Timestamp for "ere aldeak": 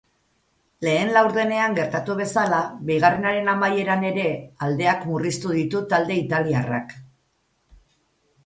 4.09-5.07